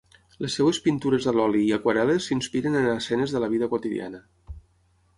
[0.45, 4.27] Les seves pintures a l'oli i aquarel·les s'inspiren en escenes de la vida quotidiana.